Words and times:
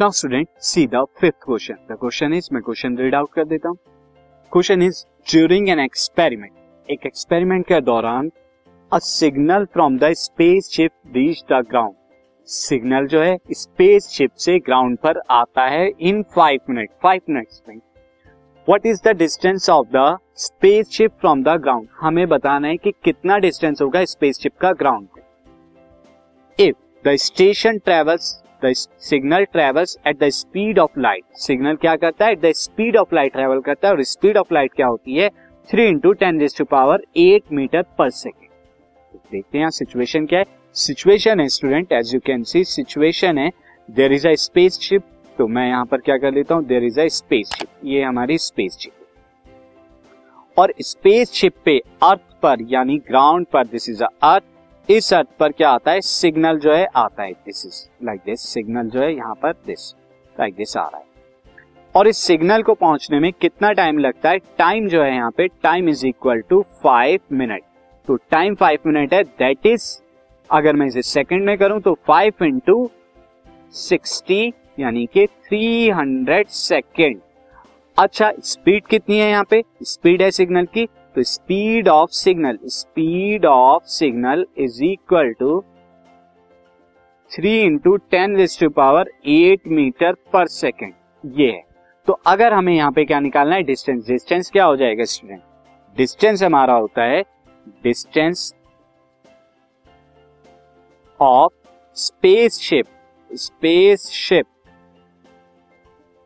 Now 0.00 0.10
student 0.10 0.46
see 0.60 0.86
the 0.86 1.02
fifth 1.20 1.36
question 1.44 1.74
the 1.90 1.96
question 2.00 2.32
is 2.34 2.48
मैं 2.52 2.60
question 2.62 2.96
read 2.98 3.14
out 3.14 3.32
कर 3.34 3.44
देता 3.44 3.68
हूँ। 3.68 3.76
Question 4.52 4.82
is 4.82 5.02
during 5.30 5.68
an 5.68 5.80
experiment 5.80 6.90
एक 6.90 7.06
experiment 7.06 7.64
के 7.66 7.80
दौरान 7.80 8.30
a 8.92 8.98
signal 9.02 9.64
from 9.72 9.98
the 9.98 10.12
space 10.16 10.68
ship 10.72 10.92
reach 11.14 11.42
the 11.52 11.62
ground 11.70 11.94
signal 12.48 13.06
जो 13.06 13.22
है 13.22 13.36
space 13.52 14.08
ship 14.10 14.32
से 14.38 14.58
ग्राउंड 14.68 14.98
पर 14.98 15.20
आता 15.30 15.66
है 15.68 15.90
in 16.00 16.22
five 16.36 16.60
minute 16.70 16.90
five 17.02 17.20
minutes 17.30 17.62
में 17.68 17.80
what 18.68 18.86
is 18.86 19.02
the 19.04 19.16
distance 19.18 19.70
of 19.70 19.86
the 19.96 20.16
space 20.44 20.90
ship 20.90 21.18
from 21.20 21.42
the 21.42 21.60
ground 21.62 21.88
हमें 22.00 22.26
बताना 22.28 22.68
है 22.68 22.76
कि 22.76 22.92
कितना 23.04 23.38
डिस्टेंस 23.38 23.82
होगा 23.82 24.04
स्पेस 24.12 24.40
शिप 24.40 24.58
का 24.60 24.72
ground 24.74 25.22
if 26.58 26.76
the 27.04 27.16
station 27.22 27.78
travels 27.78 28.42
signal 28.74 29.44
travels 29.44 29.96
at 30.06 30.18
the 30.18 30.28
speed 30.30 30.78
of 30.78 30.98
light 31.00 31.24
signal 31.38 31.76
क्या 31.76 31.94
करता 31.96 32.26
है? 32.26 32.32
At 32.32 32.40
the 32.40 32.52
speed 32.54 32.96
of 32.96 33.14
light 33.14 33.32
travel 33.32 33.60
करता 33.60 33.88
है 33.88 33.94
और 33.94 34.02
स्पीड 34.04 34.36
ऑफ़ 34.36 34.54
लाइट 34.54 34.72
क्या 34.72 34.86
होती 34.86 35.14
है? 35.14 35.28
Three 35.68 35.86
into 35.88 36.12
ten 36.14 36.46
to 36.58 36.64
power 36.64 37.02
eight 37.16 37.52
metre 37.52 37.82
per 37.98 38.10
second 38.10 38.48
देखते 39.32 39.58
हैं 39.58 39.62
यहाँ 39.62 39.70
सिचुएशन 39.70 40.26
क्या 40.26 40.38
है? 40.38 40.46
सिचुएशन 40.74 41.40
है 41.40 41.48
student 41.48 41.92
as 41.92 42.14
you 42.14 42.20
can 42.26 42.42
see 42.42 42.64
situation 42.64 43.38
है 43.38 43.50
there 43.88 44.12
is 44.12 44.28
a 44.28 44.34
space 44.38 44.78
ship 44.80 45.02
तो 45.38 45.46
मैं 45.46 45.66
यहाँ 45.68 45.84
पर 45.86 46.00
क्या 46.00 46.16
कर 46.18 46.32
लेता 46.34 46.54
हूँ? 46.54 46.64
There 46.64 46.84
is 46.84 47.00
a 47.00 47.06
space 47.08 47.50
ship 47.54 47.68
ये 47.84 48.02
हमारी 48.02 48.38
स्पेस 48.38 48.76
शिप 48.80 48.92
और 50.56 50.72
स्पेस 50.80 51.32
शिप 51.32 51.52
पे 51.64 51.78
अर्थ 52.02 52.20
पर, 52.42 52.62
यानी 52.62 52.96
ग्राउंड 53.08 53.46
पर 53.46 53.66
दिस 53.66 53.88
इज़ 53.90 54.02
अर्थ 54.04 54.44
इस 54.88 55.12
अर्थ 55.14 55.28
पर 55.38 55.52
क्या 55.52 55.70
आता 55.70 55.90
है? 55.90 56.00
सिग्नल 56.00 56.58
जो 56.58 56.72
है 56.72 56.84
आता 56.96 57.22
है 57.22 57.32
this 57.32 57.64
is 57.66 58.06
like 58.06 58.20
this 58.26 58.40
signal 58.48 58.88
जो 58.88 59.00
है 59.00 59.14
यहाँ 59.14 59.34
पर 59.34 59.52
दिस 59.66 59.94
लाइक 60.40 60.54
दिस 60.54 60.76
आ 60.76 60.82
रहा 60.82 60.98
है। 60.98 61.04
और 61.94 62.08
इस 62.08 62.18
सिग्नल 62.18 62.62
को 62.62 62.74
पहुँचने 62.74 63.18
में 63.20 63.32
कितना 63.32 63.72
टाइम 63.72 63.98
लगता 63.98 64.30
है? 64.30 64.38
टाइम 64.38 64.88
जो 64.88 65.02
है 65.02 65.14
यहाँ 65.14 65.30
पे 65.30 65.46
time 65.62 65.88
is 65.88 66.06
equal 66.06 66.40
to 66.40 66.62
five 66.82 67.20
minute 67.32 67.62
तो 68.08 68.16
टाइम 68.30 68.54
फाइव 68.54 68.78
मिनट 68.86 69.14
है 69.14 69.22
दैट 69.24 69.66
इज़ 69.66 69.90
अगर 70.50 70.76
मैं 70.76 70.86
इसे 70.86 71.02
सेकंड 71.02 71.44
में 71.44 71.56
करूँ 71.58 71.80
तो 71.80 71.98
फाइव 72.06 72.44
इंटू 72.44 72.90
सिक्सटी 73.74 74.52
यानी 74.80 75.06
कि 75.06 75.26
थ्री 75.26 75.88
हंड्रेड 75.90 76.48
सेकेंड 76.48 77.20
अच्छा 77.98 78.32
स्पीड 78.40 78.86
कितनी 78.86 79.18
है 79.18 79.30
यहाँ 79.30 79.44
पे? 79.44 79.62
स्पीड 79.82 80.22
है 80.22 80.30
सिग्नल 80.30 80.66
की। 80.74 80.88
तो 81.16 81.22
speed 81.22 81.88
of 81.88 82.10
signal 82.10 82.58
speed 82.64 83.44
of 83.46 83.84
signal 83.84 84.44
is 84.58 84.82
equal 84.84 85.32
to 85.32 85.60
three 87.30 87.60
into 87.60 87.96
ten 88.10 88.36
to 88.60 88.68
power 88.70 89.10
eight 89.26 89.68
metre 89.68 90.12
per 90.32 90.46
second 90.46 90.92
ये 91.24 91.50
है। 91.50 91.62
तो 92.08 92.12
अगर 92.26 92.52
हमें 92.52 92.72
यहाँ 92.74 92.90
पे 92.92 93.04
क्या 93.04 93.20
निकालना 93.20 93.56
है? 93.56 93.62
डिस्टेंस 93.62 94.06
डिस्टेंस 94.06 94.50
क्या 94.50 94.64
हो 94.64 94.76
जाएगा 94.76 95.04
स्टूडेंट 95.04 95.40
डिस्टेंस 95.96 96.42
हमारा 96.42 96.74
होता 96.74 97.04
है 97.04 97.22
distance 97.82 98.54
of 101.20 101.52
space 101.96 102.60
ship 102.60 102.86
space 103.30 104.08
ship 104.12 104.46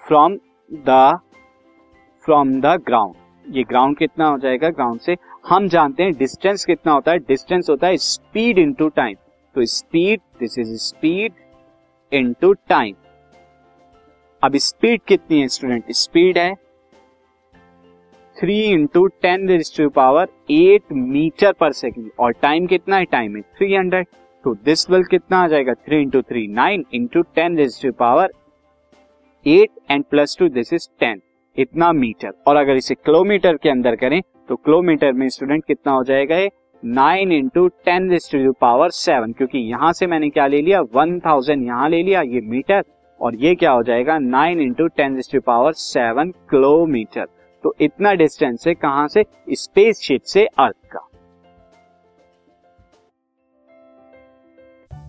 from 0.00 0.38
the 0.70 1.18
from 2.24 2.60
the 2.60 2.80
ground 2.86 3.23
ये 3.50 3.62
ग्राउंड 3.62 3.96
कितना 3.96 4.26
हो 4.26 4.38
जाएगा? 4.38 4.68
ग्राउंड 4.70 5.00
से 5.00 5.16
हम 5.48 5.68
जानते 5.68 6.02
हैं 6.02 6.12
डिस्टेंस 6.12 6.64
कितना 6.64 6.92
होता 6.92 7.12
है। 7.12 7.18
डिस्टेंस 7.18 7.70
होता 7.70 7.86
है 7.86 7.96
स्पीड 7.96 8.58
इंटू 8.58 8.88
टाइम 8.88 9.16
तो 9.54 9.64
speed 9.64 10.20
this 10.40 10.58
is 10.58 10.74
speed 10.76 11.32
into 12.12 12.52
time 12.68 12.94
अब 14.42 14.56
स्पीड 14.56 15.00
कितनी 15.08 15.40
है 15.40 15.48
स्टूडेंट 15.48 15.92
स्पीड 15.92 16.38
है 16.38 16.54
three 18.36 18.60
into 18.62 19.06
ten 19.22 19.46
to 19.76 19.88
power 19.90 20.28
eight 20.50 20.92
metre 20.92 21.52
per 21.52 21.72
second 21.72 22.10
और 22.18 22.32
टाइम 22.32 22.66
कितना 22.66 22.96
है? 22.96 23.04
टाइम 23.04 23.36
है 23.36 23.42
थ्री 23.42 23.74
हंड्रेड 23.74 24.06
तो 24.44 24.54
दिस 24.54 24.88
विल 24.90 25.04
कितना 25.04 25.42
आ 25.42 25.46
जाएगा? 25.48 25.74
Three 25.74 26.00
into 26.02 26.22
three 26.22 26.46
nine 26.46 26.84
into 26.94 27.22
ten 27.34 27.58
register 27.58 27.90
power 27.90 28.32
eight 29.46 29.70
and 29.90 30.04
plus 30.04 30.36
two 30.38 30.48
this 30.48 30.72
is 30.72 30.88
ten 31.00 31.20
इतना 31.56 31.92
मीटर। 31.92 32.32
और 32.46 32.56
अगर 32.56 32.76
इसे 32.76 32.94
किलोमीटर 32.96 33.56
के 33.56 33.68
अंदर 33.70 33.96
करें 33.96 34.20
तो 34.48 34.56
किलोमीटर 34.56 35.12
में 35.12 35.28
स्टूडेंट 35.28 35.64
कितना 35.64 35.92
हो 35.92 36.02
जाएगा 36.04 36.36
ये? 36.36 36.50
Nine 36.82 37.32
into 37.32 37.66
ten 37.84 38.18
power 38.60 38.90
seven 38.90 39.32
क्योंकि 39.32 39.58
यहाँ 39.60 39.92
से 39.92 40.06
मैंने 40.06 40.28
क्या 40.30 40.46
ले 40.46 40.60
लिया? 40.62 40.80
वन 40.94 41.18
थाउज़ेंड 41.20 41.66
यहाँ 41.66 41.88
ले 41.88 42.02
लिया, 42.02 42.22
ये 42.22 42.40
मीटर। 42.40 42.84
और 43.20 43.34
ये 43.36 43.54
क्या 43.54 43.70
हो 43.70 43.82
जाएगा? 43.82 44.18
Nine 44.18 44.60
into 44.60 44.86
ten 44.88 45.20
power 45.36 45.72
seven 45.74 46.30
kilometre. 46.50 47.26
तो 47.64 47.74
इतना 47.80 48.12
डिस्टेंस 48.14 48.66
है 48.66 48.74
कहाँ 48.74 49.06
से? 49.08 49.24
स्पेस 49.50 50.00
शिप 50.00 50.22
से 50.22 50.44
अर्थ 50.46 50.76
का। 50.92 51.08